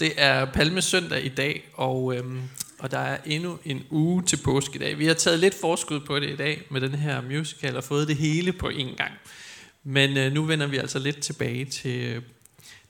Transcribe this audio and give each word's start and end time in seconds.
Det 0.00 0.12
er 0.16 0.44
Palmesøndag 0.44 1.24
i 1.24 1.28
dag, 1.28 1.68
og, 1.74 2.16
øhm, 2.16 2.40
og 2.78 2.90
der 2.90 2.98
er 2.98 3.18
endnu 3.26 3.58
en 3.64 3.82
uge 3.90 4.22
til 4.22 4.36
påske 4.36 4.76
i 4.76 4.78
dag. 4.78 4.98
Vi 4.98 5.06
har 5.06 5.14
taget 5.14 5.40
lidt 5.40 5.54
forskud 5.60 6.00
på 6.00 6.20
det 6.20 6.30
i 6.30 6.36
dag 6.36 6.62
med 6.70 6.80
den 6.80 6.94
her 6.94 7.20
musical 7.20 7.76
og 7.76 7.84
fået 7.84 8.08
det 8.08 8.16
hele 8.16 8.52
på 8.52 8.68
en 8.68 8.94
gang. 8.96 9.12
Men 9.84 10.16
øh, 10.16 10.32
nu 10.32 10.44
vender 10.44 10.66
vi 10.66 10.76
altså 10.76 10.98
lidt 10.98 11.20
tilbage 11.20 11.64
til, 11.64 12.00
øh, 12.00 12.22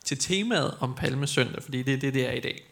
til 0.05 0.19
temaet 0.19 0.75
om 0.81 0.95
Palmesøndag, 0.95 1.63
fordi 1.63 1.83
det 1.83 1.95
er 1.95 1.99
det, 1.99 2.15
det 2.15 2.27
er 2.27 2.33
i 2.33 2.41
dag. 2.41 2.63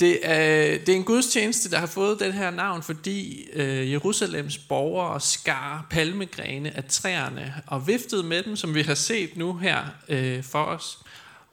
Det 0.00 0.18
er, 0.22 0.78
det 0.78 0.88
er 0.88 0.96
en 0.96 1.04
gudstjeneste, 1.04 1.70
der 1.70 1.78
har 1.78 1.86
fået 1.86 2.20
den 2.20 2.32
her 2.32 2.50
navn, 2.50 2.82
fordi 2.82 3.48
øh, 3.52 3.92
Jerusalems 3.92 4.58
borgere 4.58 5.20
skar 5.20 5.86
palmegrene 5.90 6.76
af 6.76 6.84
træerne 6.84 7.54
og 7.66 7.86
viftede 7.86 8.22
med 8.22 8.42
dem, 8.42 8.56
som 8.56 8.74
vi 8.74 8.82
har 8.82 8.94
set 8.94 9.36
nu 9.36 9.56
her 9.56 9.84
øh, 10.08 10.42
for 10.42 10.64
os. 10.64 10.98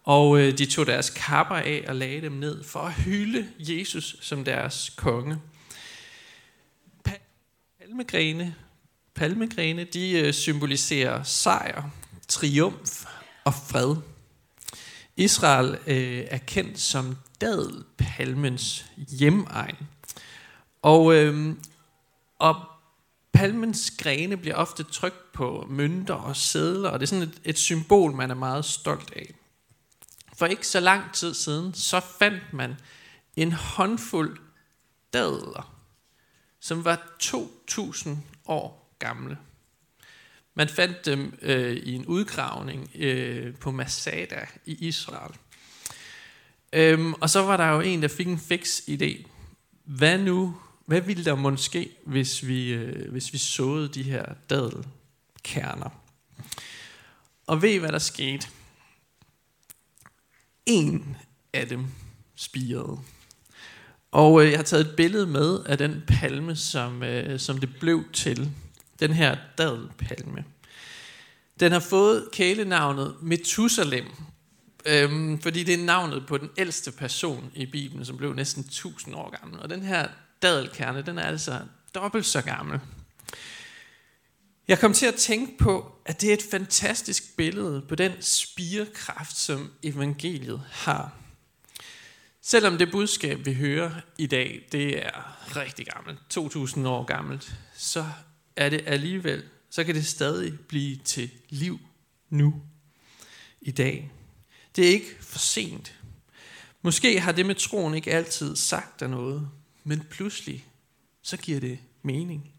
Og 0.03 0.39
øh, 0.39 0.57
de 0.57 0.65
tog 0.65 0.85
deres 0.85 1.09
kapper 1.09 1.55
af 1.55 1.85
og 1.87 1.95
lagde 1.95 2.21
dem 2.21 2.31
ned 2.31 2.63
for 2.63 2.79
at 2.79 2.93
hylde 2.93 3.47
Jesus 3.59 4.15
som 4.21 4.43
deres 4.43 4.93
konge. 4.97 5.37
Palmegrene, 7.79 8.55
palmegrene 9.15 9.83
de 9.83 10.11
øh, 10.11 10.33
symboliserer 10.33 11.23
sejr, 11.23 11.89
triumf 12.27 13.05
og 13.45 13.53
fred. 13.53 13.95
Israel 15.15 15.77
øh, 15.87 16.23
er 16.27 16.37
kendt 16.37 16.79
som 16.79 17.17
dadelpalmens 17.41 18.85
hjemegn. 18.97 19.77
Og, 20.81 21.15
øh, 21.15 21.55
og 22.39 22.55
palmens 23.33 23.91
grene 23.97 24.37
bliver 24.37 24.55
ofte 24.55 24.83
trykt 24.83 25.33
på 25.33 25.65
mønter 25.69 26.13
og 26.13 26.35
sædler, 26.35 26.89
og 26.89 26.99
det 26.99 27.05
er 27.05 27.07
sådan 27.07 27.23
et, 27.23 27.41
et 27.43 27.59
symbol, 27.59 28.11
man 28.11 28.31
er 28.31 28.35
meget 28.35 28.65
stolt 28.65 29.13
af. 29.15 29.33
For 30.41 30.45
ikke 30.45 30.67
så 30.67 30.79
lang 30.79 31.13
tid 31.13 31.33
siden, 31.33 31.73
så 31.73 31.99
fandt 32.19 32.53
man 32.53 32.75
en 33.35 33.51
håndfuld 33.51 34.39
dadler, 35.13 35.81
som 36.59 36.85
var 36.85 37.15
2.000 37.23 38.09
år 38.45 38.95
gamle. 38.99 39.37
Man 40.53 40.69
fandt 40.69 41.05
dem 41.05 41.39
øh, 41.41 41.75
i 41.75 41.93
en 41.93 42.05
udgravning 42.05 42.91
øh, 42.95 43.55
på 43.55 43.71
Masada 43.71 44.47
i 44.65 44.87
Israel. 44.87 45.35
Øhm, 46.73 47.13
og 47.13 47.29
så 47.29 47.43
var 47.43 47.57
der 47.57 47.67
jo 47.67 47.79
en, 47.79 48.01
der 48.01 48.07
fik 48.07 48.27
en 48.27 48.39
fix 48.39 48.79
idé. 48.79 49.27
Hvad 49.83 50.17
nu, 50.17 50.57
hvad 50.85 51.01
ville 51.01 51.25
der 51.25 51.35
måske, 51.35 51.89
hvis 52.05 52.47
vi, 52.47 52.73
øh, 52.73 53.11
hvis 53.11 53.33
vi 53.33 53.37
såede 53.37 53.87
de 53.87 54.03
her 54.03 54.25
dadelkerner? 54.49 55.89
Og 57.47 57.61
ved 57.61 57.69
I, 57.69 57.77
hvad 57.77 57.91
der 57.91 57.99
skete? 57.99 58.47
En 60.65 61.17
af 61.53 61.67
dem 61.67 61.85
spirede. 62.35 62.99
Og 64.11 64.43
øh, 64.43 64.51
jeg 64.51 64.57
har 64.57 64.63
taget 64.63 64.87
et 64.87 64.95
billede 64.95 65.27
med 65.27 65.59
af 65.65 65.77
den 65.77 66.03
palme, 66.07 66.55
som, 66.55 67.03
øh, 67.03 67.39
som 67.39 67.57
det 67.57 67.69
blev 67.79 68.03
til. 68.13 68.51
Den 68.99 69.13
her 69.13 69.37
dadelpalme. 69.57 70.45
Den 71.59 71.71
har 71.71 71.79
fået 71.79 72.27
kælenavnet 72.31 73.15
Methusalem, 73.21 74.05
øhm, 74.85 75.41
fordi 75.41 75.63
det 75.63 75.73
er 75.73 75.85
navnet 75.85 76.25
på 76.27 76.37
den 76.37 76.49
ældste 76.57 76.91
person 76.91 77.51
i 77.55 77.65
Bibelen, 77.65 78.05
som 78.05 78.17
blev 78.17 78.33
næsten 78.33 78.63
1000 78.63 79.15
år 79.15 79.39
gammel. 79.39 79.59
Og 79.59 79.69
den 79.69 79.81
her 79.81 80.07
dadelkerne, 80.41 81.01
den 81.01 81.17
er 81.17 81.23
altså 81.23 81.59
dobbelt 81.95 82.25
så 82.25 82.41
gammel. 82.41 82.79
Jeg 84.71 84.79
kom 84.79 84.93
til 84.93 85.05
at 85.05 85.15
tænke 85.15 85.57
på, 85.57 85.91
at 86.05 86.21
det 86.21 86.29
er 86.29 86.33
et 86.33 86.43
fantastisk 86.51 87.37
billede 87.37 87.81
på 87.89 87.95
den 87.95 88.11
spirekraft, 88.21 89.37
som 89.37 89.71
evangeliet 89.83 90.61
har. 90.71 91.17
Selvom 92.41 92.77
det 92.77 92.91
budskab, 92.91 93.45
vi 93.45 93.53
hører 93.53 93.91
i 94.17 94.27
dag, 94.27 94.67
det 94.71 95.05
er 95.05 95.47
rigtig 95.55 95.85
gammelt, 95.85 96.19
2000 96.29 96.87
år 96.87 97.03
gammelt, 97.03 97.55
så 97.75 98.05
er 98.55 98.69
det 98.69 98.83
alligevel, 98.85 99.43
så 99.69 99.83
kan 99.83 99.95
det 99.95 100.05
stadig 100.05 100.59
blive 100.59 100.95
til 100.95 101.29
liv 101.49 101.79
nu, 102.29 102.61
i 103.61 103.71
dag. 103.71 104.11
Det 104.75 104.85
er 104.85 104.89
ikke 104.89 105.15
for 105.19 105.39
sent. 105.39 105.99
Måske 106.81 107.19
har 107.19 107.31
det 107.31 107.45
med 107.45 107.55
troen 107.55 107.93
ikke 107.93 108.11
altid 108.11 108.55
sagt 108.55 108.99
dig 108.99 109.09
noget, 109.09 109.49
men 109.83 110.03
pludselig, 110.09 110.65
så 111.21 111.37
giver 111.37 111.59
det 111.59 111.79
mening. 112.01 112.53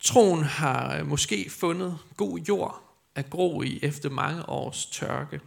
Troen 0.00 0.42
har 0.42 0.96
øh, 0.96 1.06
måske 1.06 1.50
fundet 1.50 1.98
god 2.16 2.38
jord 2.38 2.82
at 3.14 3.30
gro 3.30 3.62
i 3.62 3.78
efter 3.82 4.10
mange 4.10 4.48
års 4.48 4.86
tørke. 4.86 5.40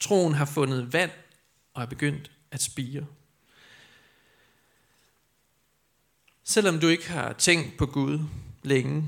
Troen 0.00 0.34
har 0.34 0.44
fundet 0.44 0.92
vand 0.92 1.10
og 1.74 1.82
er 1.82 1.86
begyndt 1.86 2.30
at 2.50 2.62
spire. 2.62 3.06
Selvom 6.44 6.80
du 6.80 6.88
ikke 6.88 7.10
har 7.10 7.32
tænkt 7.32 7.76
på 7.76 7.86
Gud 7.86 8.18
længe, 8.62 9.04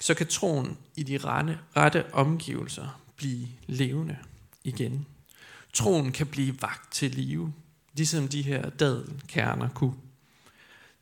så 0.00 0.14
kan 0.14 0.26
troen 0.26 0.78
i 0.96 1.02
de 1.02 1.18
rette, 1.18 1.58
rette 1.76 2.14
omgivelser 2.14 3.00
blive 3.16 3.48
levende 3.66 4.18
igen. 4.64 5.06
Troen 5.72 6.12
kan 6.12 6.26
blive 6.26 6.62
vagt 6.62 6.92
til 6.92 7.10
live, 7.10 7.52
ligesom 7.94 8.28
de 8.28 8.42
her 8.42 8.70
dadelkerner 8.70 9.68
kunne. 9.68 9.94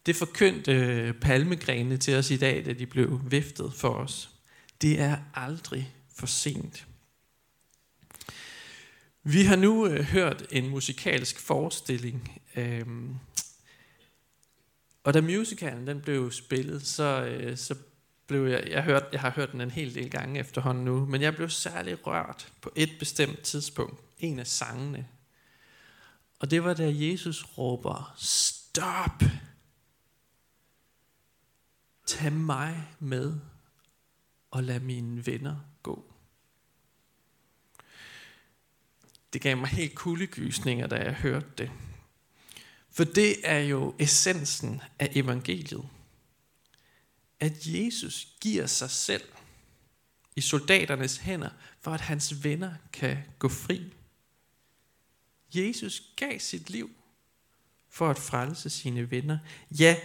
Det 0.06 0.16
forkyndte 0.16 0.72
øh, 0.72 1.14
palmegrene 1.14 1.96
til 1.96 2.16
os 2.16 2.30
i 2.30 2.36
dag, 2.36 2.64
da 2.64 2.72
de 2.72 2.86
blev 2.86 3.20
viftet 3.30 3.74
for 3.74 3.88
os. 3.88 4.30
Det 4.82 5.00
er 5.00 5.16
aldrig 5.34 5.94
for 6.14 6.26
sent. 6.26 6.86
Vi 9.22 9.42
har 9.42 9.56
nu 9.56 9.86
øh, 9.86 10.04
hørt 10.04 10.46
en 10.50 10.68
musikalsk 10.68 11.40
forestilling, 11.40 12.40
øh, 12.56 12.86
og 15.04 15.14
da 15.14 15.20
musicalen 15.20 15.86
den 15.86 16.00
blev 16.00 16.32
spillet, 16.32 16.86
så, 16.86 17.24
øh, 17.24 17.56
så 17.56 17.74
blev 18.26 18.46
jeg, 18.46 18.68
jeg, 18.70 18.82
hørt, 18.82 19.04
jeg 19.12 19.20
har 19.20 19.30
hørt 19.30 19.52
den 19.52 19.60
en 19.60 19.70
hel 19.70 19.94
del 19.94 20.10
gange 20.10 20.40
efterhånden 20.40 20.84
nu, 20.84 21.06
men 21.06 21.22
jeg 21.22 21.36
blev 21.36 21.50
særlig 21.50 22.06
rørt 22.06 22.52
på 22.60 22.72
et 22.76 22.90
bestemt 22.98 23.40
tidspunkt, 23.42 24.00
en 24.18 24.38
af 24.38 24.46
sangene. 24.46 25.06
Og 26.38 26.50
det 26.50 26.64
var 26.64 26.74
da 26.74 26.92
Jesus 26.94 27.44
råber, 27.58 28.14
stop! 28.18 29.22
Tag 32.10 32.32
mig 32.32 32.88
med 32.98 33.40
og 34.50 34.62
lad 34.62 34.80
mine 34.80 35.26
venner 35.26 35.56
gå. 35.82 36.12
Det 39.32 39.40
gav 39.40 39.56
mig 39.56 39.68
helt 39.68 39.94
kuldegysninger, 39.94 40.86
da 40.86 40.96
jeg 40.96 41.14
hørte 41.14 41.46
det. 41.58 41.70
For 42.90 43.04
det 43.04 43.36
er 43.44 43.58
jo 43.58 43.94
essensen 43.98 44.80
af 44.98 45.12
evangeliet. 45.14 45.88
At 47.40 47.66
Jesus 47.66 48.28
giver 48.40 48.66
sig 48.66 48.90
selv 48.90 49.24
i 50.36 50.40
soldaternes 50.40 51.16
hænder, 51.16 51.50
for 51.80 51.90
at 51.90 52.00
hans 52.00 52.44
venner 52.44 52.74
kan 52.92 53.18
gå 53.38 53.48
fri. 53.48 53.94
Jesus 55.54 56.02
gav 56.16 56.38
sit 56.38 56.70
liv 56.70 56.90
for 57.88 58.10
at 58.10 58.18
frelse 58.18 58.70
sine 58.70 59.10
venner. 59.10 59.38
Ja, 59.70 59.96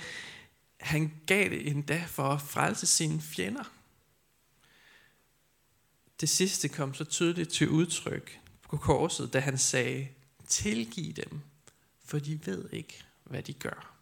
han 0.85 1.21
gav 1.25 1.49
det 1.49 1.67
endda 1.67 2.05
for 2.07 2.23
at 2.23 2.41
frelse 2.41 2.85
sine 2.85 3.21
fjender. 3.21 3.63
Det 6.21 6.29
sidste 6.29 6.69
kom 6.69 6.93
så 6.93 7.03
tydeligt 7.03 7.49
til 7.49 7.69
udtryk 7.69 8.39
på 8.61 8.77
korset, 8.77 9.33
da 9.33 9.39
han 9.39 9.57
sagde, 9.57 10.07
tilgiv 10.47 11.13
dem, 11.13 11.41
for 12.05 12.19
de 12.19 12.45
ved 12.45 12.69
ikke, 12.71 13.03
hvad 13.23 13.43
de 13.43 13.53
gør. 13.53 13.95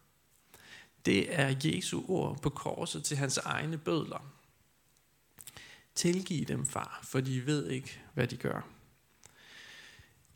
Det 1.06 1.40
er 1.40 1.54
Jesu 1.64 2.02
ord 2.08 2.40
på 2.40 2.50
korset 2.50 3.04
til 3.04 3.16
hans 3.16 3.36
egne 3.36 3.78
bødler. 3.78 4.32
Tilgiv 5.94 6.46
dem, 6.46 6.66
far, 6.66 7.00
for 7.02 7.20
de 7.20 7.46
ved 7.46 7.68
ikke, 7.68 8.00
hvad 8.14 8.26
de 8.26 8.36
gør. 8.36 8.68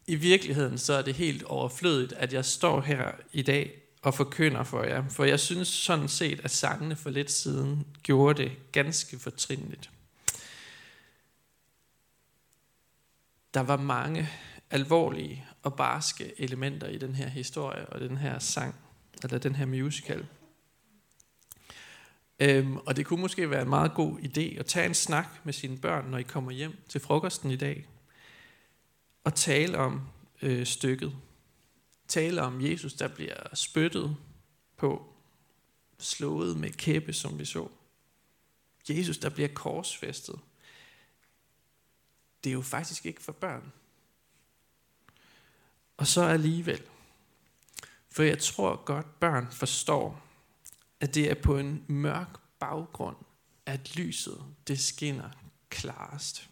I 0.07 0.15
virkeligheden 0.15 0.79
så 0.79 0.93
er 0.93 1.03
det 1.03 1.15
helt 1.15 1.43
overflødigt, 1.43 2.13
at 2.13 2.33
jeg 2.33 2.45
står 2.45 2.81
her 2.81 3.13
i 3.33 3.43
dag 3.43 3.88
og 4.03 4.15
forkynder 4.15 4.65
for 4.65 4.83
jer, 4.83 5.09
for 5.09 5.25
jeg 5.25 5.41
synes 5.41 5.69
sådan 5.69 6.09
set, 6.09 6.41
at 6.45 6.51
sangene 6.51 6.97
for 6.97 7.11
lidt 7.11 7.31
siden 7.31 7.87
gjorde 8.03 8.43
det 8.43 8.53
ganske 8.73 9.19
fortrinligt. 9.19 9.91
Der 13.55 13.61
var 13.61 13.77
mange 13.77 14.29
alvorlige 14.71 15.45
og 15.63 15.75
barske 15.75 16.33
elementer 16.39 16.87
i 16.89 16.99
den 16.99 17.15
her 17.15 17.29
historie 17.29 17.87
og 17.87 18.01
den 18.01 18.17
her 18.17 18.39
sang, 18.39 18.75
eller 19.23 19.39
den 19.39 19.55
her 19.55 19.67
musical. 19.67 20.27
Øhm, 22.41 22.77
og 22.77 22.97
det 22.97 23.07
kunne 23.07 23.21
måske 23.21 23.51
være 23.51 23.63
en 23.63 23.69
meget 23.69 23.95
god 23.95 24.19
idé 24.19 24.59
at 24.59 24.67
tage 24.67 24.87
en 24.87 24.95
snak 24.95 25.27
med 25.45 25.53
sine 25.53 25.79
børn, 25.79 26.11
når 26.11 26.19
I 26.19 26.23
kommer 26.23 26.51
hjem 26.51 26.77
til 26.89 27.01
frokosten 27.01 27.51
i 27.51 27.57
dag, 27.57 27.87
og 29.25 29.35
tale 29.35 29.79
om 29.79 30.01
øh, 30.43 30.67
stykket. 30.67 31.13
Tale 32.09 32.43
om 32.43 32.61
Jesus, 32.61 32.95
der 32.95 33.09
bliver 33.09 33.55
spyttet 33.55 34.17
på, 34.77 35.15
slået 35.99 36.57
med 36.57 36.71
kæppe, 36.71 37.13
som 37.13 37.39
vi 37.39 37.45
så. 37.45 37.69
Jesus, 38.89 39.19
der 39.19 39.29
bliver 39.29 39.49
korsfæstet. 39.55 40.41
Det 42.45 42.51
er 42.51 42.55
jo 42.55 42.63
faktisk 42.63 43.07
ikke 43.07 43.23
for 43.23 43.33
børn. 43.33 43.73
Og 45.97 46.07
så 46.07 46.23
alligevel. 46.23 46.83
For 48.09 48.23
jeg 48.23 48.39
tror 48.39 48.85
godt, 48.85 49.21
børn 49.21 49.53
forstår, 49.53 50.25
at 51.01 51.15
det 51.15 51.31
er 51.31 51.35
på 51.35 51.59
en 51.59 51.85
mørk 51.89 52.41
baggrund, 52.59 53.17
at 53.67 53.97
lyset 53.97 54.45
det 54.69 54.81
skinner 54.81 55.31
klarest. 55.71 56.51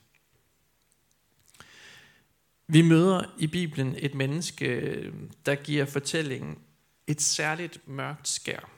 Vi 2.69 2.83
møder 2.83 3.25
i 3.39 3.47
Bibelen 3.47 3.95
et 3.99 4.15
menneske, 4.15 5.13
der 5.47 5.55
giver 5.55 5.85
fortællingen 5.85 6.59
et 7.07 7.23
særligt 7.23 7.89
mørkt 7.89 8.29
skær. 8.29 8.71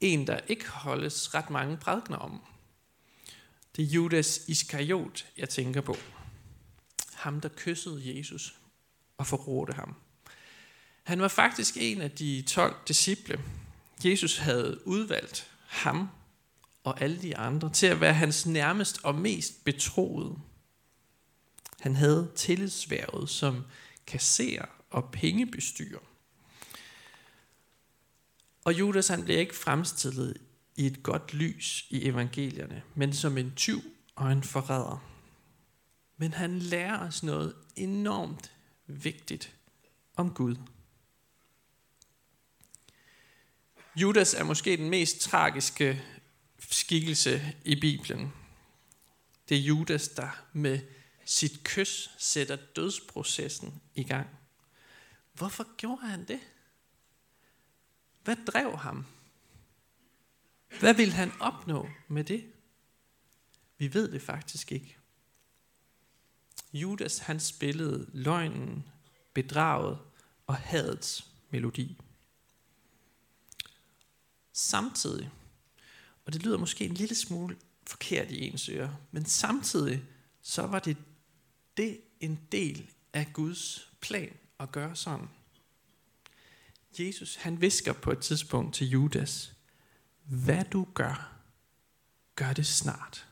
En, 0.00 0.26
der 0.26 0.40
ikke 0.48 0.68
holdes 0.68 1.34
ret 1.34 1.50
mange 1.50 1.76
prædikner 1.76 2.16
om. 2.16 2.40
Det 3.76 3.82
er 3.82 3.88
Judas 3.88 4.40
Iskariot, 4.48 5.26
jeg 5.36 5.48
tænker 5.48 5.80
på. 5.80 5.96
Ham, 7.14 7.40
der 7.40 7.48
kyssede 7.56 8.18
Jesus 8.18 8.54
og 9.18 9.26
forrådte 9.26 9.72
ham. 9.72 9.94
Han 11.02 11.20
var 11.20 11.28
faktisk 11.28 11.76
en 11.80 12.00
af 12.00 12.10
de 12.10 12.42
12 12.42 12.76
disciple. 12.88 13.40
Jesus 14.04 14.38
havde 14.38 14.86
udvalgt 14.86 15.50
ham 15.66 16.08
og 16.84 17.00
alle 17.00 17.22
de 17.22 17.36
andre 17.36 17.72
til 17.72 17.86
at 17.86 18.00
være 18.00 18.14
hans 18.14 18.46
nærmest 18.46 19.00
og 19.02 19.14
mest 19.14 19.64
betroede. 19.64 20.38
Han 21.80 21.96
havde 21.96 22.32
tillidsværvet 22.36 23.30
som 23.30 23.64
kasserer 24.06 24.66
og 24.90 25.10
pengebestyrer. 25.12 26.00
Og 28.64 28.78
Judas 28.78 29.08
han 29.08 29.24
blev 29.24 29.38
ikke 29.38 29.56
fremstillet 29.56 30.36
i 30.76 30.86
et 30.86 31.02
godt 31.02 31.34
lys 31.34 31.86
i 31.90 32.08
evangelierne, 32.08 32.82
men 32.94 33.12
som 33.12 33.38
en 33.38 33.52
tyv 33.56 33.82
og 34.14 34.32
en 34.32 34.42
forræder. 34.42 35.04
Men 36.16 36.32
han 36.32 36.58
lærer 36.58 36.98
os 37.06 37.22
noget 37.22 37.54
enormt 37.76 38.52
vigtigt 38.86 39.56
om 40.16 40.34
Gud. 40.34 40.56
Judas 43.96 44.34
er 44.34 44.44
måske 44.44 44.76
den 44.76 44.90
mest 44.90 45.20
tragiske 45.20 46.02
skikkelse 46.58 47.56
i 47.64 47.80
Bibelen. 47.80 48.32
Det 49.48 49.56
er 49.56 49.60
Judas, 49.60 50.08
der 50.08 50.44
med 50.52 50.80
sit 51.28 51.64
kys 51.64 52.10
sætter 52.18 52.56
dødsprocessen 52.56 53.82
i 53.94 54.02
gang. 54.02 54.28
Hvorfor 55.32 55.76
gjorde 55.76 56.06
han 56.06 56.28
det? 56.28 56.40
Hvad 58.24 58.36
drev 58.46 58.76
ham? 58.76 59.06
Hvad 60.80 60.94
ville 60.94 61.12
han 61.12 61.32
opnå 61.40 61.88
med 62.08 62.24
det? 62.24 62.52
Vi 63.78 63.94
ved 63.94 64.12
det 64.12 64.22
faktisk 64.22 64.72
ikke. 64.72 64.96
Judas 66.72 67.18
han 67.18 67.40
spillede 67.40 68.10
løgnen, 68.12 68.84
bedraget 69.34 69.98
og 70.46 70.56
hadets 70.56 71.30
melodi. 71.50 72.00
Samtidig, 74.52 75.30
og 76.24 76.32
det 76.32 76.42
lyder 76.42 76.58
måske 76.58 76.84
en 76.84 76.94
lille 76.94 77.14
smule 77.14 77.56
forkert 77.86 78.30
i 78.30 78.46
ens 78.46 78.68
ører, 78.68 78.94
men 79.10 79.24
samtidig 79.24 80.04
så 80.42 80.66
var 80.66 80.78
det, 80.78 80.96
det 81.78 82.00
en 82.20 82.40
del 82.52 82.90
af 83.12 83.32
Guds 83.32 83.92
plan 84.00 84.36
at 84.60 84.72
gøre 84.72 84.96
sådan. 84.96 85.28
Jesus 86.98 87.36
han 87.36 87.60
visker 87.60 87.92
på 87.92 88.12
et 88.12 88.18
tidspunkt 88.18 88.74
til 88.74 88.90
Judas, 88.90 89.52
hvad 90.24 90.64
du 90.64 90.86
gør, 90.94 91.32
gør 92.34 92.52
det 92.52 92.66
snart. 92.66 93.26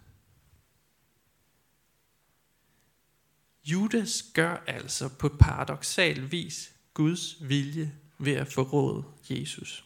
Judas 3.65 4.25
gør 4.35 4.57
altså 4.67 5.09
på 5.09 5.29
paradoxal 5.29 6.33
vis 6.33 6.73
Guds 6.95 7.49
vilje 7.49 7.99
ved 8.19 8.33
at 8.33 8.53
forråde 8.53 9.05
Jesus. 9.31 9.85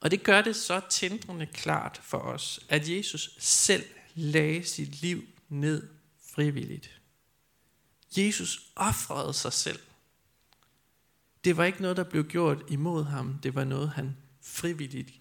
Og 0.00 0.10
det 0.10 0.22
gør 0.22 0.42
det 0.42 0.56
så 0.56 0.80
tændrende 0.90 1.46
klart 1.46 2.00
for 2.02 2.18
os, 2.18 2.60
at 2.68 2.88
Jesus 2.88 3.36
selv 3.38 3.84
lagde 4.14 4.64
sit 4.64 5.00
liv 5.00 5.24
ned 5.48 5.88
frivilligt. 6.34 7.00
Jesus 8.16 8.72
offrede 8.76 9.34
sig 9.34 9.52
selv. 9.52 9.78
Det 11.44 11.56
var 11.56 11.64
ikke 11.64 11.82
noget, 11.82 11.96
der 11.96 12.04
blev 12.04 12.24
gjort 12.24 12.62
imod 12.68 13.04
ham. 13.04 13.38
Det 13.42 13.54
var 13.54 13.64
noget, 13.64 13.90
han 13.90 14.16
frivilligt 14.40 15.12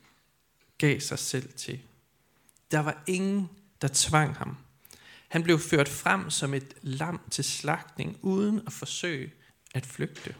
gav 0.77 1.00
sig 1.00 1.19
selv 1.19 1.54
til. 1.54 1.81
Der 2.71 2.80
var 2.80 3.04
ingen, 3.07 3.50
der 3.81 3.89
tvang 3.94 4.36
ham. 4.36 4.57
Han 5.27 5.44
blev 5.44 5.60
ført 5.60 5.89
frem 5.89 6.30
som 6.30 6.54
et 6.54 6.74
lam 6.81 7.21
til 7.31 7.44
slagtning, 7.44 8.19
uden 8.21 8.62
at 8.68 8.74
forsøge 8.74 9.33
at 9.74 9.86
flygte. 9.86 10.36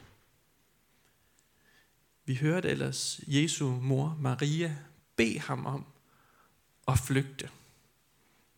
Vi 2.24 2.34
hørte 2.34 2.68
ellers 2.68 3.20
Jesu 3.26 3.70
mor 3.70 4.16
Maria 4.20 4.76
bede 5.16 5.38
ham 5.38 5.66
om 5.66 5.86
at 6.88 6.98
flygte. 6.98 7.50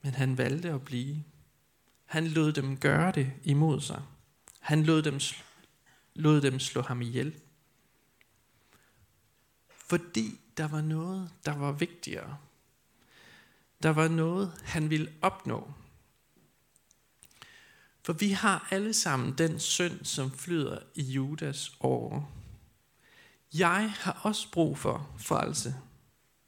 Men 0.03 0.15
han 0.15 0.39
valgte 0.39 0.71
at 0.71 0.85
blive. 0.85 1.25
Han 2.07 2.27
lod 2.27 2.53
dem 2.53 2.77
gøre 2.77 3.13
det 3.13 3.33
imod 3.45 3.81
sig. 3.81 4.03
Han 4.61 4.83
lod 4.83 5.03
dem, 5.03 5.21
lod 6.15 6.41
dem 6.41 6.61
slå 6.61 6.83
ham 6.83 7.03
ihjel. 7.03 7.41
Fordi 9.69 10.41
der 10.57 10.69
var 10.69 10.81
noget, 10.81 11.31
der 11.45 11.57
var 11.57 11.73
vigtigere. 11.73 12.39
Der 13.83 13.91
var 13.91 14.09
noget, 14.09 14.53
han 14.65 14.91
ville 14.91 15.13
opnå. 15.23 15.73
For 18.03 18.13
vi 18.13 18.31
har 18.31 18.69
alle 18.71 18.95
sammen 18.95 19.39
den 19.39 19.61
synd, 19.61 20.05
som 20.05 20.31
flyder 20.31 20.79
i 20.95 21.03
Judas 21.03 21.77
år. 21.81 22.33
Jeg 23.55 23.93
har 23.93 24.21
også 24.23 24.51
brug 24.53 24.79
for 24.79 25.11
frelse, 25.19 25.75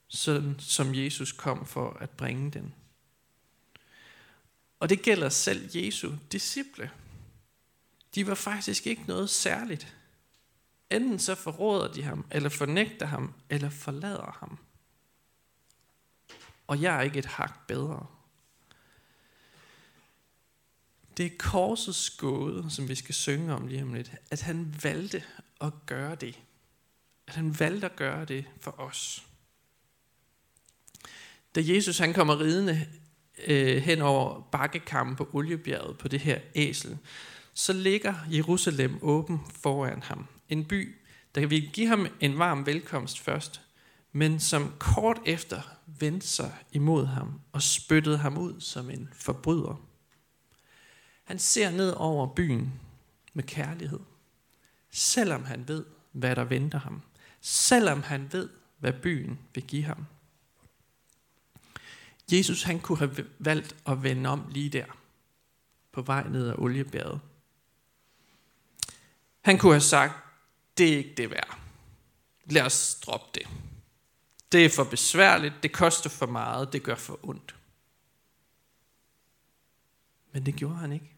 sådan 0.08 0.56
som 0.58 0.94
Jesus 0.94 1.32
kom 1.32 1.66
for 1.66 1.90
at 2.00 2.10
bringe 2.10 2.50
den. 2.50 2.74
Og 4.80 4.88
det 4.88 5.02
gælder 5.02 5.28
selv 5.28 5.70
Jesu 5.74 6.12
disciple. 6.32 6.90
De 8.14 8.26
var 8.26 8.34
faktisk 8.34 8.86
ikke 8.86 9.02
noget 9.06 9.30
særligt. 9.30 9.94
Enten 10.90 11.18
så 11.18 11.34
forråder 11.34 11.92
de 11.92 12.02
ham, 12.02 12.24
eller 12.30 12.48
fornægter 12.48 13.06
ham, 13.06 13.34
eller 13.50 13.70
forlader 13.70 14.36
ham. 14.40 14.58
Og 16.66 16.82
jeg 16.82 16.96
er 16.96 17.00
ikke 17.00 17.18
et 17.18 17.26
hak 17.26 17.66
bedre. 17.66 18.06
Det 21.16 21.26
er 21.26 21.36
korsets 21.38 22.10
gåde, 22.10 22.70
som 22.70 22.88
vi 22.88 22.94
skal 22.94 23.14
synge 23.14 23.54
om 23.54 23.66
lige 23.66 23.82
om 23.82 23.94
lidt, 23.94 24.12
at 24.30 24.40
han 24.40 24.74
valgte 24.82 25.24
at 25.60 25.72
gøre 25.86 26.14
det. 26.14 26.38
At 27.26 27.34
han 27.34 27.60
valgte 27.60 27.86
at 27.86 27.96
gøre 27.96 28.24
det 28.24 28.46
for 28.60 28.80
os. 28.80 29.26
Da 31.54 31.60
Jesus 31.64 31.98
han 31.98 32.14
kommer 32.14 32.40
ridende 32.40 32.88
øh, 33.46 33.82
hen 33.82 34.02
over 34.02 34.40
bakkekampen 34.40 35.16
på 35.16 35.28
Oliebjerget 35.32 35.98
på 35.98 36.08
det 36.08 36.20
her 36.20 36.38
æsel, 36.54 36.98
så 37.54 37.72
ligger 37.72 38.14
Jerusalem 38.30 38.98
åben 39.02 39.40
foran 39.62 40.02
ham. 40.02 40.26
En 40.48 40.64
by, 40.64 40.96
der 41.34 41.46
vil 41.46 41.70
give 41.72 41.86
ham 41.86 42.06
en 42.20 42.38
varm 42.38 42.66
velkomst 42.66 43.20
først, 43.20 43.60
men 44.12 44.40
som 44.40 44.72
kort 44.78 45.18
efter 45.26 45.60
vendte 45.86 46.26
sig 46.26 46.52
imod 46.72 47.06
ham 47.06 47.40
og 47.52 47.62
spyttede 47.62 48.18
ham 48.18 48.38
ud 48.38 48.60
som 48.60 48.90
en 48.90 49.08
forbryder. 49.12 49.80
Han 51.24 51.38
ser 51.38 51.70
ned 51.70 51.94
over 51.96 52.26
byen 52.26 52.72
med 53.34 53.44
kærlighed, 53.44 54.00
selvom 54.90 55.44
han 55.44 55.68
ved, 55.68 55.84
hvad 56.12 56.36
der 56.36 56.44
venter 56.44 56.78
ham. 56.78 57.02
Selvom 57.40 58.02
han 58.02 58.28
ved, 58.32 58.48
hvad 58.78 58.92
byen 58.92 59.38
vil 59.54 59.64
give 59.64 59.82
ham. 59.82 60.06
Jesus 62.32 62.62
han 62.62 62.80
kunne 62.80 62.98
have 62.98 63.26
valgt 63.38 63.76
at 63.86 64.02
vende 64.02 64.30
om 64.30 64.48
lige 64.50 64.70
der, 64.70 64.84
på 65.92 66.02
vej 66.02 66.28
ned 66.28 66.48
ad 66.48 66.54
oliebjerget. 66.58 67.20
Han 69.40 69.58
kunne 69.58 69.72
have 69.72 69.80
sagt, 69.80 70.14
det 70.78 70.92
er 70.92 70.96
ikke 70.96 71.14
det 71.16 71.30
værd. 71.30 71.58
Lad 72.44 72.62
os 72.62 72.98
droppe 73.06 73.26
det. 73.34 73.48
Det 74.52 74.64
er 74.64 74.70
for 74.70 74.84
besværligt, 74.84 75.54
det 75.62 75.72
koster 75.72 76.10
for 76.10 76.26
meget, 76.26 76.72
det 76.72 76.82
gør 76.82 76.94
for 76.94 77.20
ondt. 77.22 77.54
Men 80.32 80.46
det 80.46 80.54
gjorde 80.54 80.76
han 80.76 80.92
ikke. 80.92 81.14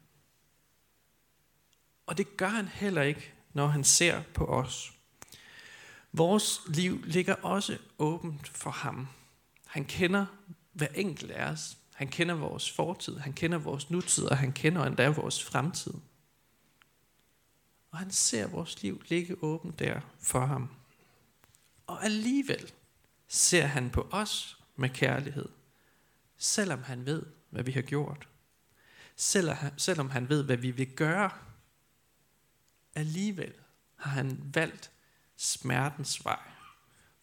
Og 2.06 2.18
det 2.18 2.36
gør 2.36 2.48
han 2.48 2.68
heller 2.68 3.02
ikke, 3.02 3.32
når 3.52 3.66
han 3.66 3.84
ser 3.84 4.22
på 4.34 4.46
os. 4.46 4.92
Vores 6.12 6.60
liv 6.66 7.02
ligger 7.04 7.34
også 7.34 7.78
åbent 7.98 8.48
for 8.48 8.70
ham. 8.70 9.08
Han 9.66 9.84
kender 9.84 10.26
hver 10.80 10.88
enkelt 10.94 11.30
af 11.30 11.50
os. 11.50 11.76
Han 11.94 12.08
kender 12.08 12.34
vores 12.34 12.70
fortid, 12.70 13.16
han 13.18 13.32
kender 13.32 13.58
vores 13.58 13.90
nutid, 13.90 14.24
og 14.24 14.38
han 14.38 14.52
kender 14.52 14.84
endda 14.84 15.08
vores 15.08 15.44
fremtid. 15.44 15.94
Og 17.90 17.98
han 17.98 18.10
ser 18.10 18.46
vores 18.46 18.82
liv 18.82 19.02
ligge 19.08 19.36
åbent 19.42 19.78
der 19.78 20.00
for 20.20 20.46
ham. 20.46 20.70
Og 21.86 22.04
alligevel 22.04 22.72
ser 23.28 23.66
han 23.66 23.90
på 23.90 24.08
os 24.10 24.58
med 24.76 24.88
kærlighed, 24.88 25.48
selvom 26.38 26.82
han 26.82 27.06
ved, 27.06 27.22
hvad 27.50 27.64
vi 27.64 27.72
har 27.72 27.82
gjort. 27.82 28.28
Selvom 29.76 30.10
han 30.10 30.28
ved, 30.28 30.44
hvad 30.44 30.56
vi 30.56 30.70
vil 30.70 30.96
gøre 30.96 31.30
alligevel 32.94 33.54
har 33.96 34.10
han 34.10 34.50
valgt 34.54 34.90
smertens 35.36 36.24
vej 36.24 36.40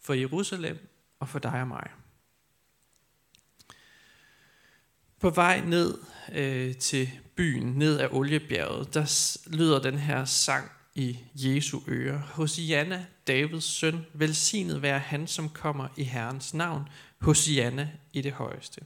for 0.00 0.14
Jerusalem 0.14 0.88
og 1.20 1.28
for 1.28 1.38
dig 1.38 1.60
og 1.60 1.68
mig. 1.68 1.90
På 5.20 5.30
vej 5.30 5.60
ned 5.60 5.98
øh, 6.32 6.76
til 6.76 7.10
byen, 7.34 7.66
ned 7.66 7.98
af 7.98 8.08
Oliebjerget, 8.12 8.94
der 8.94 9.36
lyder 9.46 9.78
den 9.78 9.98
her 9.98 10.24
sang 10.24 10.70
i 10.94 11.18
Jesu 11.34 11.80
øre. 11.88 12.18
Hosianna, 12.18 13.06
Davids 13.26 13.64
søn, 13.64 14.06
velsignet 14.12 14.82
være 14.82 14.98
han, 14.98 15.26
som 15.26 15.48
kommer 15.48 15.88
i 15.96 16.02
Herrens 16.02 16.54
navn. 16.54 16.88
Hosianna 17.18 17.90
i 18.12 18.20
det 18.20 18.32
højeste. 18.32 18.80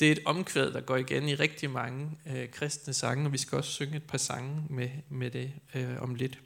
Det 0.00 0.08
er 0.08 0.12
et 0.12 0.22
omkvæd, 0.24 0.72
der 0.72 0.80
går 0.80 0.96
igen 0.96 1.28
i 1.28 1.34
rigtig 1.34 1.70
mange 1.70 2.10
øh, 2.26 2.50
kristne 2.50 2.94
sange, 2.94 3.26
og 3.26 3.32
vi 3.32 3.38
skal 3.38 3.58
også 3.58 3.70
synge 3.70 3.96
et 3.96 4.02
par 4.02 4.18
sange 4.18 4.66
med, 4.70 4.90
med 5.08 5.30
det 5.30 5.52
øh, 5.74 6.02
om 6.02 6.14
lidt. 6.14 6.38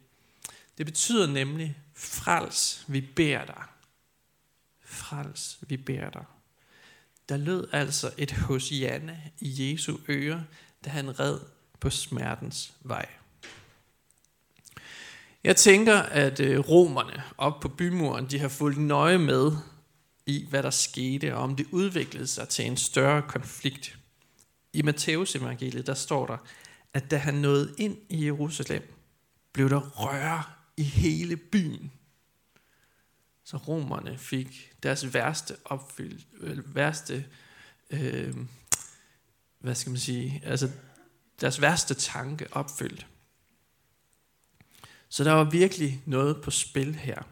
Det 0.78 0.87
betyder 0.87 1.26
nemlig, 1.26 1.76
frels, 1.95 2.85
vi 2.88 3.00
beder 3.00 3.45
dig. 3.45 3.62
Frels, 4.85 5.59
vi 5.69 5.76
beder 5.76 6.11
dig. 6.11 6.25
Der 7.29 7.37
lød 7.37 7.69
altså 7.73 8.11
et 8.19 8.33
hosianna 8.33 9.21
i 9.41 9.73
Jesu 9.73 9.97
øre, 10.09 10.45
da 10.85 10.91
han 10.91 11.21
red 11.21 11.39
på 11.81 11.91
smertens 11.91 12.73
vej. 12.81 13.07
Jeg 15.45 15.57
tænker, 15.57 15.97
at 15.99 16.41
øh, 16.41 16.59
romerne 16.59 17.23
op 17.39 17.61
på 17.61 17.69
bymuren, 17.69 18.27
de 18.31 18.39
har 18.39 18.49
fulgt 18.49 18.79
nøje 18.79 19.19
med 19.19 19.53
i, 20.27 20.47
hvad 20.51 20.63
der 20.63 20.71
skete, 20.71 21.37
og 21.37 21.43
om 21.43 21.57
det 21.57 21.67
udviklede 21.71 22.27
sig 22.27 22.49
til 22.49 22.67
en 22.67 22.77
større 22.77 23.23
konflikt. 23.23 23.99
I 24.73 24.83
Matteus 24.83 25.37
evangeliet, 25.37 25.87
der 25.87 25.95
står 25.95 26.27
der, 26.27 26.37
at 26.95 27.11
da 27.11 27.17
han 27.17 27.35
nåede 27.35 27.75
ind 27.79 27.97
i 28.09 28.25
Jerusalem, 28.25 28.95
blev 29.53 29.71
der 29.71 29.81
røre 29.81 30.43
i 30.77 30.83
hele 30.83 31.37
byen. 31.37 31.93
Så 33.49 33.57
romerne 33.57 34.19
fik 34.19 34.73
deres 34.83 35.14
værste 35.14 35.57
opfyldt, 35.64 36.26
øh, 36.40 36.75
værste, 36.75 37.26
øh, 37.90 38.37
hvad 39.59 39.75
skal 39.75 39.90
man 39.90 40.00
sige, 40.00 40.43
altså 40.45 40.71
deres 41.40 41.61
værste 41.61 41.95
tanke 41.95 42.47
opfyldt. 42.52 43.07
Så 45.09 45.25
der 45.25 45.33
var 45.33 45.45
virkelig 45.45 46.02
noget 46.07 46.43
på 46.43 46.50
spil 46.50 46.95
her. 46.95 47.23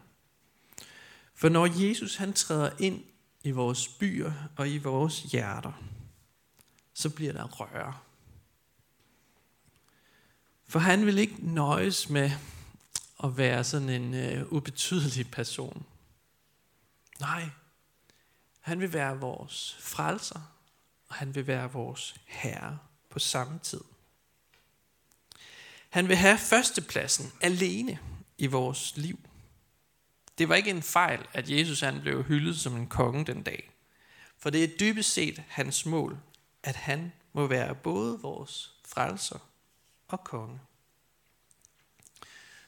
For 1.33 1.49
når 1.49 1.87
Jesus 1.87 2.15
han 2.15 2.33
træder 2.33 2.69
ind 2.79 3.03
i 3.43 3.51
vores 3.51 3.87
byer 3.87 4.33
og 4.55 4.69
i 4.69 4.77
vores 4.77 5.21
hjerter, 5.21 5.83
så 6.93 7.09
bliver 7.09 7.33
der 7.33 7.47
røre. 7.47 7.97
For 10.67 10.79
han 10.79 11.05
vil 11.05 11.17
ikke 11.17 11.53
nøjes 11.53 12.09
med 12.09 12.31
at 13.23 13.37
være 13.37 13.63
sådan 13.63 13.89
en 13.89 14.13
øh, 14.13 14.53
ubetydelig 14.53 15.31
person. 15.31 15.85
Nej, 17.19 17.49
han 18.59 18.79
vil 18.79 18.93
være 18.93 19.19
vores 19.19 19.77
frelser, 19.79 20.53
og 21.07 21.15
han 21.15 21.35
vil 21.35 21.47
være 21.47 21.71
vores 21.71 22.15
herre 22.25 22.79
på 23.09 23.19
samme 23.19 23.59
tid. 23.59 23.81
Han 25.89 26.07
vil 26.07 26.15
have 26.15 26.37
førstepladsen 26.37 27.33
alene 27.41 27.99
i 28.37 28.47
vores 28.47 28.97
liv. 28.97 29.19
Det 30.37 30.49
var 30.49 30.55
ikke 30.55 30.69
en 30.69 30.83
fejl, 30.83 31.27
at 31.33 31.49
Jesus 31.49 31.79
han 31.79 32.01
blev 32.01 32.23
hyldet 32.23 32.59
som 32.59 32.75
en 32.75 32.87
konge 32.87 33.25
den 33.25 33.43
dag. 33.43 33.71
For 34.37 34.49
det 34.49 34.63
er 34.63 34.77
dybest 34.79 35.13
set 35.13 35.43
hans 35.47 35.85
mål, 35.85 36.19
at 36.63 36.75
han 36.75 37.13
må 37.33 37.47
være 37.47 37.75
både 37.75 38.19
vores 38.21 38.73
frelser 38.85 39.39
og 40.07 40.23
konge. 40.23 40.59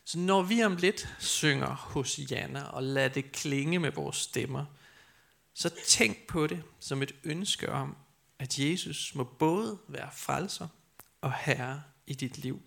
Så 0.10 0.20
når 0.20 0.42
vi 0.42 0.64
om 0.64 0.76
lidt 0.76 1.16
synger 1.20 1.76
Hosianna 1.76 2.64
og 2.64 2.84
lader 2.84 3.10
det 3.10 3.32
klinge 3.32 3.80
med 3.80 3.92
vores 3.92 4.18
stemmer, 4.18 4.66
så 5.54 5.70
tænk 5.88 6.28
på 6.28 6.48
det 6.48 6.64
som 6.80 7.02
et 7.02 7.16
ønske 7.24 7.72
om, 7.72 7.98
at 8.40 8.60
Jesus 8.60 9.16
må 9.16 9.24
både 9.24 9.78
være 9.88 10.10
frelser 10.14 10.68
og 11.22 11.34
herre 11.34 11.84
i 12.08 12.14
dit 12.14 12.38
liv. 12.38 12.62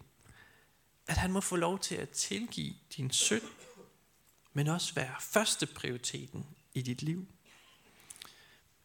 At 1.06 1.16
han 1.16 1.32
må 1.32 1.40
få 1.40 1.56
lov 1.56 1.78
til 1.78 1.94
at 1.94 2.10
tilgive 2.10 2.74
din 2.96 3.10
synd 3.10 3.42
men 4.52 4.68
også 4.68 4.94
være 4.94 5.14
første 5.20 5.66
prioriteten 5.66 6.46
i 6.74 6.82
dit 6.82 7.02
liv. 7.02 7.26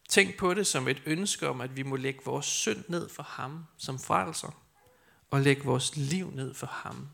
Tænk 0.09 0.37
på 0.37 0.53
det 0.53 0.67
som 0.67 0.87
et 0.87 1.01
ønske 1.05 1.49
om, 1.49 1.61
at 1.61 1.77
vi 1.77 1.83
må 1.83 1.95
lægge 1.95 2.19
vores 2.25 2.45
synd 2.45 2.83
ned 2.87 3.09
for 3.09 3.23
ham 3.23 3.65
som 3.77 3.99
frelser, 3.99 4.63
og 5.31 5.41
lægge 5.41 5.63
vores 5.63 5.95
liv 5.95 6.31
ned 6.31 6.53
for 6.53 6.67
ham 6.67 7.09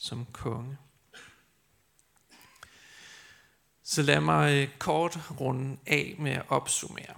som 0.00 0.26
konge. 0.32 0.78
Så 3.82 4.02
lad 4.02 4.20
mig 4.20 4.52
øh, 4.52 4.68
kort 4.78 5.18
runde 5.40 5.78
af 5.86 6.14
med 6.18 6.32
at 6.32 6.44
opsummere. 6.48 7.14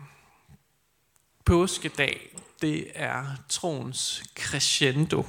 Påskedag, 1.44 2.36
det 2.60 2.92
er 2.94 3.36
troens 3.48 4.24
crescendo. 4.34 5.26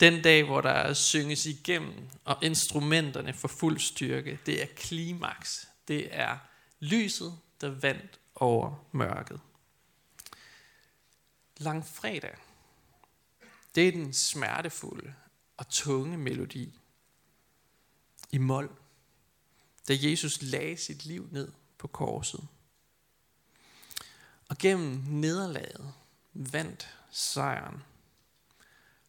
Den 0.00 0.22
dag, 0.22 0.44
hvor 0.44 0.60
der 0.60 0.94
synges 0.94 1.46
igennem, 1.46 2.08
og 2.24 2.38
instrumenterne 2.42 3.34
får 3.34 3.48
fuld 3.48 3.78
styrke, 3.78 4.38
det 4.46 4.62
er 4.62 4.66
klimaks. 4.76 5.68
Det 5.88 6.08
er 6.10 6.38
lyset, 6.80 7.38
der 7.60 7.68
vandt 7.68 8.20
over 8.34 8.84
mørket. 8.92 9.40
Langfredag, 11.56 12.36
det 13.74 13.88
er 13.88 13.92
den 13.92 14.12
smertefulde 14.12 15.14
og 15.56 15.68
tunge 15.68 16.18
melodi 16.18 16.78
i 18.30 18.38
mol, 18.38 18.76
da 19.88 19.96
Jesus 20.00 20.42
lagde 20.42 20.76
sit 20.76 21.04
liv 21.04 21.28
ned 21.32 21.52
på 21.78 21.86
korset. 21.86 22.48
Og 24.48 24.58
gennem 24.58 25.02
nederlaget 25.06 25.94
vandt 26.32 26.96
sejren 27.10 27.82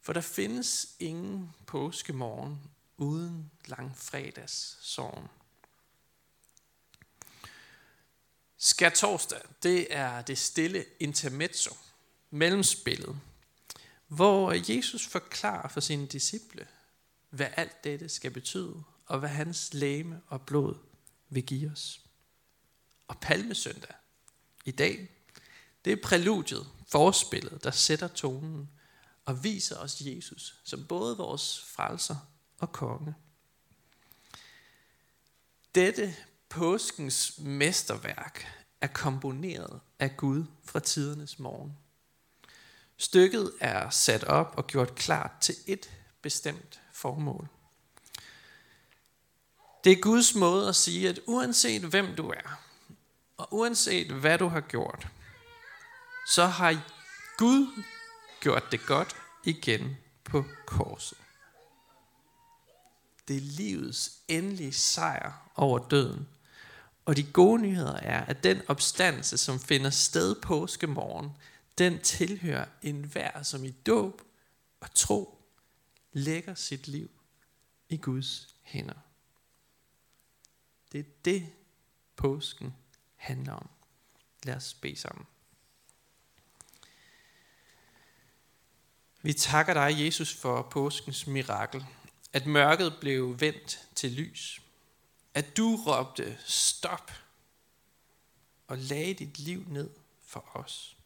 for 0.08 0.13
der 0.13 0.22
findes 0.22 0.88
ingen 1.00 1.54
påskemorgen 1.66 2.62
uden 2.98 3.51
langfredags 3.66 4.77
sorgen. 4.82 5.27
Skær 8.58 8.89
torsdag, 8.89 9.42
det 9.63 9.88
er 9.89 10.22
det 10.22 10.38
stille 10.38 10.86
intermezzo, 11.00 11.75
mellemspillet, 12.30 13.20
hvor 14.08 14.72
Jesus 14.74 15.08
forklarer 15.08 15.68
for 15.68 15.80
sine 15.80 16.08
disciple, 16.08 16.68
hvad 17.30 17.48
alt 17.58 17.84
dette 17.84 18.10
skal 18.10 18.32
betyde, 18.32 18.84
og 19.06 19.20
hvad 19.20 19.30
hans 19.30 19.74
læme 19.74 20.22
og 20.28 20.42
blod 20.42 20.76
vil 21.30 21.46
give 21.46 21.72
os. 21.72 22.02
Og 23.08 23.20
palmesøndag, 23.20 23.96
i 24.66 24.72
dag, 24.72 25.10
det 25.86 25.94
er 25.94 25.98
præludiet, 26.04 26.68
forspillet, 26.88 27.64
der 27.64 27.72
sætter 27.72 28.08
tonen 28.08 28.70
og 29.26 29.44
viser 29.44 29.78
os 29.78 30.02
Jesus 30.02 30.62
som 30.64 30.86
både 30.86 31.18
vores 31.18 31.64
frelser 31.64 32.16
og 32.60 32.72
konge. 32.72 33.16
Dette 35.76 36.16
påskens 36.50 37.40
mesterværk 37.40 38.46
er 38.82 38.88
komponeret 38.88 39.80
af 40.00 40.18
Gud 40.18 40.46
fra 40.64 40.80
tidernes 40.80 41.40
morgen. 41.40 41.78
Stykket 42.98 43.51
er 43.60 43.89
sat 43.89 44.24
op 44.24 44.54
og 44.58 44.68
gjort 44.68 44.96
klart 44.96 45.32
til 45.42 45.56
et 45.68 45.89
bestemt 46.22 46.82
formål. 46.94 47.48
Det 49.84 49.92
er 49.92 50.01
Guds 50.01 50.36
måde 50.36 50.70
at 50.70 50.75
sige, 50.75 51.10
at 51.10 51.20
uanset 51.25 51.82
hvem 51.82 52.16
du 52.16 52.30
er, 52.30 52.62
og 53.38 53.48
uanset 53.51 54.12
hvad 54.12 54.38
du 54.38 54.48
har 54.48 54.62
gjort, 54.62 55.08
så 56.27 56.46
har 56.46 56.82
Gud 57.38 57.84
gjort 58.42 58.63
det 58.72 58.86
godt 58.86 59.16
igen 59.44 59.98
på 60.24 60.46
korset. 60.66 61.18
Det 63.27 63.38
er 63.38 63.42
livets 63.42 64.12
endelige 64.27 64.74
sejr 64.74 65.50
over 65.56 65.80
døden. 65.80 66.27
Og 67.06 67.18
de 67.18 67.24
gode 67.24 67.62
nyheder 67.62 67.96
er, 67.96 68.25
at 68.25 68.44
den 68.44 68.62
opstandelse, 68.68 69.38
som 69.38 69.60
finder 69.60 69.89
sted 69.89 70.36
påskemorgen, 70.36 71.32
den 71.78 72.02
tilhører 72.02 72.66
enhver, 72.82 73.44
som 73.44 73.64
i 73.64 73.72
dåb 73.72 74.22
og 74.80 74.94
tro 74.94 75.38
lægger 76.12 76.56
sit 76.56 76.88
liv 76.88 77.12
i 77.90 77.98
Guds 77.98 78.56
hænder. 78.62 79.08
Det 80.92 81.00
er 81.00 81.10
det, 81.26 81.54
påsken 82.16 82.76
handler 83.16 83.54
om. 83.54 83.70
Lad 84.44 84.56
os 84.56 84.74
bede 84.74 84.96
sammen. 84.96 85.26
Vi 89.22 89.34
takker 89.34 89.74
dig, 89.74 90.06
Jesus, 90.06 90.34
for 90.34 90.62
påskens 90.62 91.28
mirakel. 91.28 91.86
At 92.34 92.46
mørket 92.46 92.98
blev 93.02 93.40
vendt 93.40 93.88
til 93.96 94.12
lys. 94.12 94.62
At 95.34 95.58
du 95.58 95.76
råbte 95.76 96.38
stop 96.46 97.12
og 98.68 98.78
lagde 98.78 99.14
dit 99.14 99.40
liv 99.40 99.64
ned 99.68 99.90
for 100.22 100.46
os. 100.54 100.97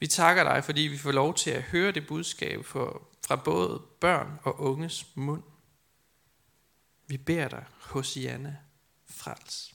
Vi 0.00 0.06
takker 0.06 0.44
dig, 0.44 0.64
fordi 0.64 0.80
vi 0.80 0.98
får 0.98 1.12
lov 1.12 1.34
til 1.34 1.50
at 1.50 1.62
høre 1.62 1.92
det 1.92 2.06
budskab 2.06 2.64
fra 2.64 3.00
fra 3.30 3.36
både 3.36 3.82
børn 4.00 4.40
og 4.42 4.60
unges 4.60 5.06
mund. 5.14 5.42
Vi 7.06 7.16
beder 7.16 7.48
dig, 7.48 7.64
Hosianna, 7.80 8.56
frels. 9.06 9.74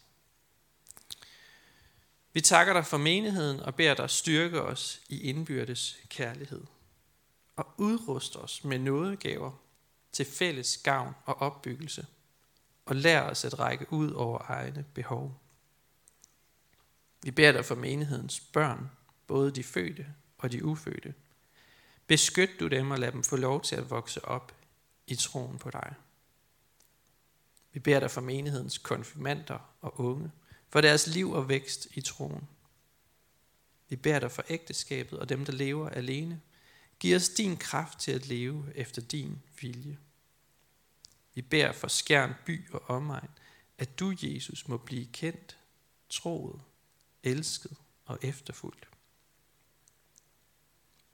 Vi 2.34 2.42
takker 2.42 2.74
dig 2.74 2.86
for 2.86 2.98
menigheden 2.98 3.60
og 3.60 3.76
beder 3.76 3.94
dig 3.94 4.10
styrke 4.10 4.62
os 4.62 5.02
i 5.10 5.22
indbyrdes 5.22 5.98
kærlighed 6.10 6.64
og 7.56 7.74
udruste 7.78 8.38
os 8.38 8.64
med 8.64 8.80
nådegaver 8.80 9.52
til 10.12 10.26
fælles 10.26 10.78
gavn 10.78 11.14
og 11.26 11.42
opbyggelse 11.42 12.06
og 12.86 12.96
lær 12.96 13.22
os 13.22 13.46
at 13.46 13.60
række 13.60 13.94
ud 13.94 14.12
over 14.12 14.40
egne 14.50 14.86
behov. 14.94 15.42
Vi 17.24 17.32
beder 17.32 17.52
dig 17.52 17.66
for 17.66 17.76
menighedens 17.76 18.40
børn, 18.40 18.92
både 19.28 19.52
de 19.52 19.64
fødte 19.64 20.08
og 20.38 20.52
de 20.52 20.66
ufødte. 20.66 21.14
Beskyt 22.08 22.50
du 22.60 22.68
dem 22.68 22.92
og 22.92 23.00
lad 23.00 23.12
dem 23.12 23.24
få 23.24 23.36
lov 23.36 23.62
til 23.62 23.76
at 23.76 23.90
vokse 23.90 24.26
op 24.26 24.56
i 25.08 25.16
troen 25.16 25.58
på 25.58 25.72
dig. 25.72 25.94
Vi 27.74 27.80
beder 27.80 28.00
dig 28.00 28.12
for 28.12 28.22
menighedens 28.22 28.78
konfirmander 28.78 29.76
og 29.82 30.00
unge, 30.00 30.32
for 30.70 30.82
deres 30.82 31.08
liv 31.08 31.32
og 31.32 31.50
vækst 31.50 31.88
i 31.94 32.02
troen. 32.02 32.48
Vi 33.90 33.96
beder 33.96 34.20
dig 34.20 34.32
for 34.32 34.44
ægteskabet 34.50 35.20
og 35.20 35.30
dem, 35.30 35.46
der 35.46 35.54
lever 35.54 35.90
alene. 35.90 36.42
Giv 37.00 37.16
os 37.16 37.30
din 37.30 37.58
kraft 37.58 38.00
til 38.00 38.12
at 38.12 38.28
leve 38.28 38.72
efter 38.76 39.02
din 39.02 39.42
vilje. 39.62 39.98
Vi 41.34 41.42
beder 41.42 41.72
for 41.72 41.88
skærn 41.88 42.34
by 42.46 42.72
og 42.72 42.82
omegn, 42.90 43.30
at 43.78 44.00
du, 44.00 44.16
Jesus, 44.22 44.68
må 44.68 44.78
blive 44.78 45.06
kendt, 45.06 45.58
troet, 46.10 46.62
elsket 47.24 47.78
og 48.06 48.20
efterfulgt. 48.22 48.88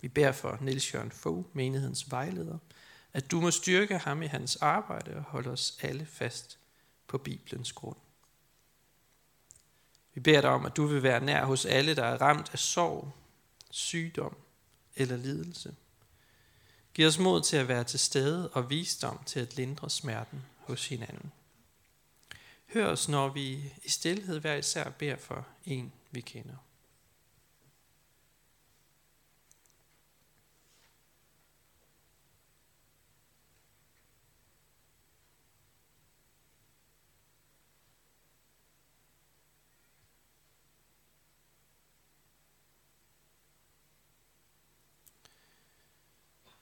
Vi 0.01 0.07
beder 0.07 0.31
for 0.31 0.57
Niels 0.61 0.93
Jørgen 0.93 1.11
Fogh, 1.11 1.45
menighedens 1.53 2.11
vejleder, 2.11 2.57
at 3.13 3.31
du 3.31 3.41
må 3.41 3.51
styrke 3.51 3.97
ham 3.97 4.21
i 4.21 4.25
hans 4.25 4.55
arbejde 4.55 5.15
og 5.15 5.23
holde 5.23 5.49
os 5.49 5.77
alle 5.81 6.05
fast 6.05 6.59
på 7.07 7.17
Bibelens 7.17 7.71
grund. 7.71 7.97
Vi 10.13 10.19
beder 10.19 10.41
dig 10.41 10.49
om, 10.49 10.65
at 10.65 10.77
du 10.77 10.85
vil 10.85 11.03
være 11.03 11.25
nær 11.25 11.45
hos 11.45 11.65
alle, 11.65 11.95
der 11.95 12.03
er 12.03 12.21
ramt 12.21 12.49
af 12.53 12.59
sorg, 12.59 13.11
sygdom 13.69 14.37
eller 14.95 15.17
lidelse. 15.17 15.75
Giv 16.93 17.07
os 17.07 17.19
mod 17.19 17.41
til 17.41 17.57
at 17.57 17.67
være 17.67 17.83
til 17.83 17.99
stede 17.99 18.49
og 18.49 18.69
visdom 18.69 19.23
til 19.25 19.39
at 19.39 19.55
lindre 19.55 19.89
smerten 19.89 20.45
hos 20.57 20.87
hinanden. 20.87 21.31
Hør 22.73 22.87
os, 22.87 23.09
når 23.09 23.29
vi 23.29 23.73
i 23.83 23.89
stillhed 23.89 24.39
hver 24.39 24.55
især 24.55 24.89
beder 24.89 25.17
for 25.17 25.47
en, 25.65 25.93
vi 26.11 26.21
kender. 26.21 26.55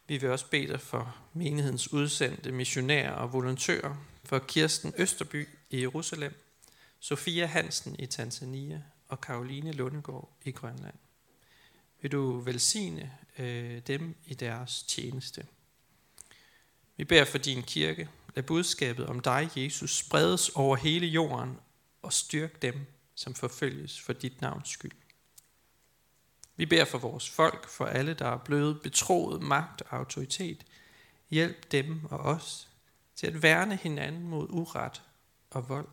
Vi 0.10 0.18
vil 0.18 0.30
også 0.30 0.46
bede 0.50 0.68
dig 0.68 0.82
for 0.82 1.16
menighedens 1.34 1.94
udsendte 1.94 2.52
missionærer 2.52 3.12
og 3.12 3.34
volontører, 3.34 3.96
for 4.24 4.40
Kirsten 4.40 4.94
Østerby 4.98 5.48
i 5.70 5.82
Jerusalem, 5.82 6.34
Sofia 7.00 7.46
Hansen 7.46 7.96
i 8.00 8.06
Tanzania 8.06 8.82
og 9.08 9.22
Karoline 9.22 9.72
Lundegård 9.72 10.38
i 10.46 10.52
Grønland. 10.52 10.96
Vil 12.02 12.12
du 12.12 12.40
velsigne 12.40 13.12
øh, 13.40 13.82
dem 13.88 14.16
i 14.26 14.34
deres 14.34 14.84
tjeneste. 14.84 15.46
Vi 16.98 17.04
beder 17.04 17.26
for 17.26 17.38
din 17.38 17.64
kirke. 17.64 18.10
Lad 18.36 18.44
budskabet 18.44 19.06
om 19.06 19.20
dig, 19.20 19.50
Jesus, 19.56 19.98
spredes 19.98 20.50
over 20.50 20.76
hele 20.76 21.08
jorden 21.08 21.58
og 22.02 22.14
styrk 22.14 22.62
dem, 22.62 22.86
som 23.16 23.34
forfølges 23.34 24.00
for 24.00 24.14
dit 24.14 24.42
navns 24.42 24.70
skyld. 24.70 24.92
Vi 26.60 26.66
beder 26.66 26.86
for 26.86 26.98
vores 26.98 27.30
folk, 27.30 27.70
for 27.70 27.86
alle, 27.86 28.14
der 28.14 28.28
er 28.28 28.38
blevet 28.38 28.82
betroet 28.82 29.42
magt 29.42 29.82
og 29.82 29.98
autoritet. 29.98 30.66
Hjælp 31.30 31.72
dem 31.72 32.06
og 32.06 32.20
os 32.20 32.70
til 33.16 33.28
at 33.28 33.44
værne 33.44 33.76
hinanden 33.76 34.24
mod 34.24 34.48
uret 34.50 35.02
og 35.50 35.70
vold. 35.70 35.88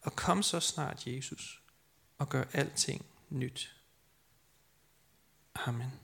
Og 0.00 0.16
kom 0.16 0.42
så 0.42 0.60
snart, 0.60 1.06
Jesus, 1.06 1.62
og 2.18 2.28
gør 2.28 2.44
alting 2.52 3.06
nyt. 3.30 3.76
Amen. 5.54 6.03